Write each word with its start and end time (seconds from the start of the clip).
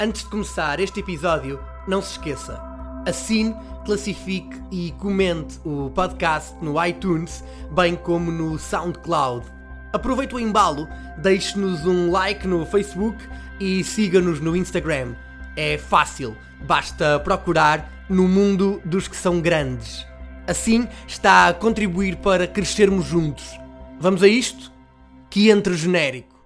Antes 0.00 0.22
de 0.22 0.28
começar 0.28 0.78
este 0.78 1.00
episódio, 1.00 1.58
não 1.88 2.00
se 2.00 2.12
esqueça. 2.12 2.62
Assine, 3.04 3.52
classifique 3.84 4.56
e 4.70 4.92
comente 4.92 5.58
o 5.64 5.90
podcast 5.90 6.54
no 6.62 6.80
iTunes, 6.86 7.42
bem 7.72 7.96
como 7.96 8.30
no 8.30 8.56
SoundCloud. 8.60 9.44
Aproveite 9.92 10.36
o 10.36 10.38
embalo, 10.38 10.86
deixe-nos 11.20 11.84
um 11.84 12.12
like 12.12 12.46
no 12.46 12.64
Facebook 12.64 13.18
e 13.58 13.82
siga-nos 13.82 14.38
no 14.38 14.54
Instagram. 14.54 15.16
É 15.56 15.76
fácil, 15.76 16.36
basta 16.64 17.18
procurar 17.18 18.06
no 18.08 18.28
mundo 18.28 18.80
dos 18.84 19.08
que 19.08 19.16
são 19.16 19.40
grandes. 19.40 20.06
Assim 20.46 20.86
está 21.08 21.48
a 21.48 21.54
contribuir 21.54 22.18
para 22.18 22.46
crescermos 22.46 23.04
juntos. 23.04 23.58
Vamos 23.98 24.22
a 24.22 24.28
isto? 24.28 24.70
Que 25.28 25.50
entre 25.50 25.76
genérico. 25.76 26.37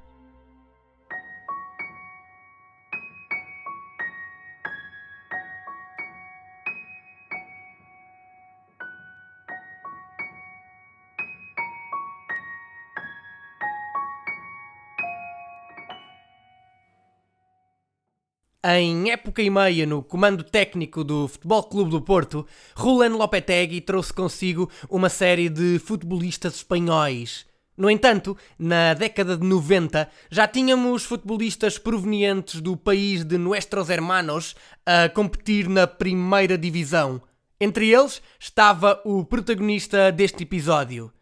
Em 18.64 19.10
época 19.10 19.42
e 19.42 19.50
meia 19.50 19.84
no 19.84 20.04
comando 20.04 20.44
técnico 20.44 21.02
do 21.02 21.26
Futebol 21.26 21.64
Clube 21.64 21.90
do 21.90 22.00
Porto, 22.00 22.46
Rulen 22.76 23.08
Lopetegui 23.08 23.80
trouxe 23.80 24.12
consigo 24.12 24.70
uma 24.88 25.08
série 25.08 25.48
de 25.48 25.80
futebolistas 25.80 26.54
espanhóis. 26.54 27.44
No 27.76 27.90
entanto, 27.90 28.36
na 28.56 28.94
década 28.94 29.36
de 29.36 29.44
90, 29.44 30.08
já 30.30 30.46
tínhamos 30.46 31.02
futebolistas 31.02 31.76
provenientes 31.76 32.60
do 32.60 32.76
país 32.76 33.24
de 33.24 33.36
Nuestros 33.36 33.90
Hermanos 33.90 34.54
a 34.86 35.08
competir 35.08 35.68
na 35.68 35.88
primeira 35.88 36.56
divisão. 36.56 37.20
Entre 37.60 37.92
eles 37.92 38.22
estava 38.38 39.02
o 39.04 39.24
protagonista 39.24 40.12
deste 40.12 40.44
episódio. 40.44 41.12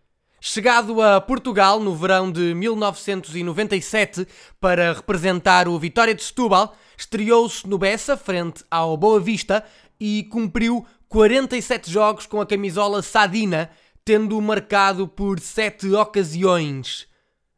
Chegado 0.43 1.03
a 1.03 1.21
Portugal 1.21 1.81
no 1.81 1.95
verão 1.95 2.33
de 2.33 2.55
1997 2.55 4.27
para 4.59 4.95
representar 4.95 5.69
o 5.69 5.79
Vitória 5.79 6.15
de 6.15 6.25
Setúbal, 6.25 6.75
estreou-se 7.01 7.67
no 7.67 7.79
Bessa 7.79 8.17
frente 8.17 8.63
ao 8.71 8.97
Boa 8.97 9.19
Vista 9.19 9.65
e 9.99 10.25
cumpriu 10.25 10.87
47 11.09 11.91
jogos 11.91 12.27
com 12.27 12.41
a 12.41 12.47
camisola 12.47 13.03
Sadina, 13.03 13.71
tendo 14.05 14.41
marcado 14.41 15.09
por 15.09 15.41
7 15.41 15.93
ocasiões. 15.95 17.09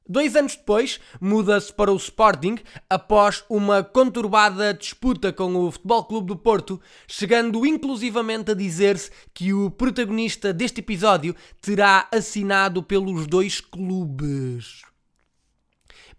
Dois 0.09 0.37
anos 0.37 0.57
depois, 0.57 1.01
muda-se 1.21 1.73
para 1.73 1.93
o 1.93 1.97
Sporting 1.97 2.57
após 2.89 3.45
uma 3.49 3.83
conturbada 3.83 4.75
disputa 4.75 5.33
com 5.33 5.55
o 5.57 5.71
Futebol 5.71 6.05
Clube 6.05 6.29
do 6.29 6.37
Porto, 6.37 6.81
chegando 7.07 7.65
inclusivamente 7.67 8.51
a 8.51 8.55
dizer-se 8.55 9.11
que 9.33 9.53
o 9.53 9.71
protagonista 9.71 10.53
deste 10.53 10.81
episódio 10.81 11.35
terá 11.61 12.09
assinado 12.13 12.83
pelos 12.83 13.27
dois 13.27 13.61
clubes. 13.61 14.83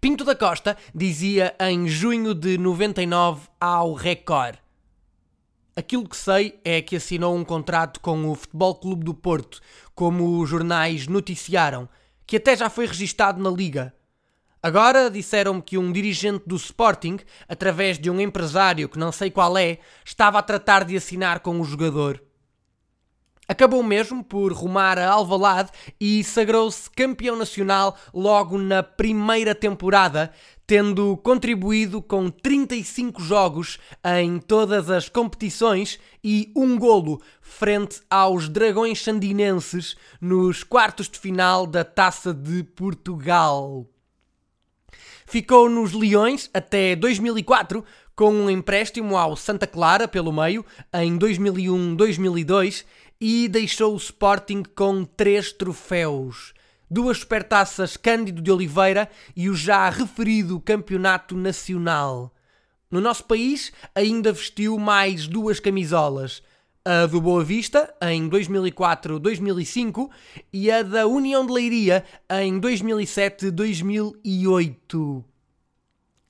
Pinto 0.00 0.24
da 0.24 0.34
Costa 0.34 0.76
dizia 0.94 1.54
em 1.60 1.88
junho 1.88 2.34
de 2.34 2.58
99 2.58 3.48
ao 3.60 3.94
Record: 3.94 4.56
Aquilo 5.76 6.08
que 6.08 6.16
sei 6.16 6.60
é 6.64 6.80
que 6.82 6.96
assinou 6.96 7.34
um 7.36 7.44
contrato 7.44 8.00
com 8.00 8.30
o 8.30 8.34
Futebol 8.34 8.74
Clube 8.74 9.04
do 9.04 9.14
Porto, 9.14 9.60
como 9.94 10.38
os 10.40 10.48
jornais 10.48 11.06
noticiaram 11.06 11.88
que 12.26 12.36
até 12.36 12.56
já 12.56 12.70
foi 12.70 12.86
registado 12.86 13.42
na 13.42 13.50
Liga. 13.50 13.94
Agora 14.62 15.10
disseram-me 15.10 15.60
que 15.60 15.76
um 15.76 15.92
dirigente 15.92 16.44
do 16.46 16.56
Sporting, 16.56 17.18
através 17.46 17.98
de 17.98 18.10
um 18.10 18.18
empresário 18.18 18.88
que 18.88 18.98
não 18.98 19.12
sei 19.12 19.30
qual 19.30 19.58
é, 19.58 19.78
estava 20.04 20.38
a 20.38 20.42
tratar 20.42 20.84
de 20.84 20.96
assinar 20.96 21.40
com 21.40 21.60
o 21.60 21.64
jogador. 21.64 22.22
Acabou 23.46 23.82
mesmo 23.82 24.24
por 24.24 24.52
rumar 24.52 24.98
a 24.98 25.10
Alvalade 25.10 25.70
e 26.00 26.24
sagrou-se 26.24 26.88
campeão 26.90 27.36
nacional 27.36 27.94
logo 28.12 28.56
na 28.56 28.82
primeira 28.82 29.54
temporada, 29.54 30.32
tendo 30.66 31.14
contribuído 31.18 32.00
com 32.00 32.30
35 32.30 33.22
jogos 33.22 33.78
em 34.18 34.38
todas 34.38 34.88
as 34.88 35.10
competições 35.10 35.98
e 36.22 36.50
um 36.56 36.78
golo 36.78 37.20
frente 37.42 38.00
aos 38.08 38.48
Dragões 38.48 39.02
Sandinenses 39.02 39.94
nos 40.18 40.64
quartos 40.64 41.06
de 41.06 41.18
final 41.18 41.66
da 41.66 41.84
Taça 41.84 42.32
de 42.32 42.62
Portugal. 42.62 43.86
Ficou 45.26 45.68
nos 45.68 45.92
Leões 45.92 46.48
até 46.52 46.96
2004, 46.96 47.84
com 48.14 48.32
um 48.32 48.48
empréstimo 48.48 49.16
ao 49.16 49.36
Santa 49.36 49.66
Clara 49.66 50.06
pelo 50.06 50.32
meio 50.32 50.64
em 50.94 51.18
2001-2002 51.18 52.84
e 53.20 53.48
deixou 53.48 53.94
o 53.94 53.96
Sporting 53.96 54.62
com 54.74 55.04
três 55.04 55.52
troféus. 55.52 56.52
Duas 56.90 57.18
supertaças 57.18 57.96
Cândido 57.96 58.42
de 58.42 58.50
Oliveira 58.50 59.08
e 59.34 59.48
o 59.48 59.54
já 59.54 59.88
referido 59.90 60.60
Campeonato 60.60 61.34
Nacional. 61.36 62.34
No 62.90 63.00
nosso 63.00 63.24
país 63.24 63.72
ainda 63.94 64.30
vestiu 64.32 64.78
mais 64.78 65.26
duas 65.26 65.58
camisolas. 65.58 66.42
A 66.84 67.06
do 67.06 67.18
Boa 67.20 67.42
Vista, 67.42 67.92
em 68.02 68.28
2004-2005, 68.28 70.10
e 70.52 70.70
a 70.70 70.82
da 70.82 71.06
União 71.06 71.46
de 71.46 71.52
Leiria, 71.52 72.04
em 72.30 72.60
2007-2008. 72.60 75.24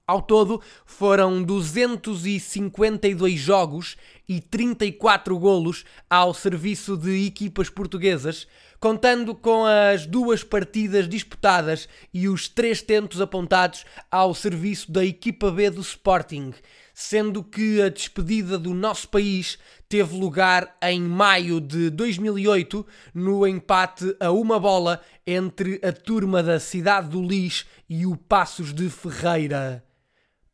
Ao 0.07 0.21
todo, 0.21 0.61
foram 0.85 1.43
252 1.43 3.41
jogos 3.41 3.97
e 4.29 4.39
34 4.39 5.39
golos 5.39 5.83
ao 6.11 6.35
serviço 6.35 6.95
de 6.95 7.27
equipas 7.27 7.71
portuguesas, 7.71 8.47
contando 8.79 9.35
com 9.35 9.65
as 9.65 10.05
duas 10.05 10.45
partidas 10.45 11.09
disputadas 11.09 11.89
e 12.13 12.29
os 12.29 12.51
três 12.51 12.83
tentos 12.83 13.19
apontados 13.19 13.87
ao 14.11 14.35
serviço 14.35 14.93
da 14.93 15.03
equipa 15.03 15.51
B 15.51 15.71
do 15.71 15.81
Sporting, 15.81 16.53
sendo 16.93 17.43
que 17.43 17.81
a 17.81 17.89
despedida 17.89 18.59
do 18.59 18.75
nosso 18.75 19.09
país 19.09 19.59
teve 19.89 20.19
lugar 20.19 20.77
em 20.83 21.01
maio 21.01 21.63
de 21.63 21.89
2008 21.89 22.87
no 23.15 23.47
empate 23.47 24.15
a 24.21 24.31
uma 24.31 24.61
bola 24.61 25.01
entre 25.27 25.81
a 25.83 25.93
turma 25.93 26.43
da 26.43 26.61
Cidade 26.61 27.09
do 27.09 27.23
Lis 27.23 27.65
e 27.89 28.05
o 28.05 28.19
Passos 28.19 28.75
de 28.75 28.91
Ferreira. 28.91 29.83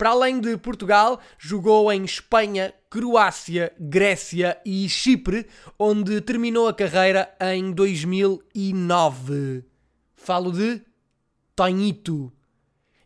Para 0.01 0.11
além 0.13 0.41
de 0.41 0.57
Portugal, 0.57 1.21
jogou 1.39 1.93
em 1.93 2.07
Espanha, 2.07 2.73
Croácia, 2.89 3.71
Grécia 3.79 4.59
e 4.65 4.89
Chipre, 4.89 5.47
onde 5.79 6.23
terminou 6.23 6.67
a 6.69 6.73
carreira 6.73 7.31
em 7.39 7.71
2009. 7.71 9.63
Falo 10.15 10.53
de 10.53 10.81
Tonhito. 11.55 12.33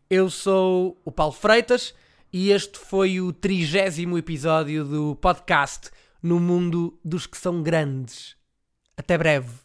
Eu 0.09 0.29
sou 0.29 0.97
o 1.03 1.11
Paulo 1.11 1.33
Freitas 1.33 1.93
e 2.31 2.51
este 2.51 2.79
foi 2.79 3.19
o 3.19 3.33
trigésimo 3.33 4.17
episódio 4.17 4.85
do 4.85 5.17
podcast 5.17 5.91
No 6.23 6.39
Mundo 6.39 6.97
dos 7.03 7.27
que 7.27 7.37
são 7.37 7.61
grandes. 7.61 8.37
Até 8.95 9.17
breve. 9.17 9.64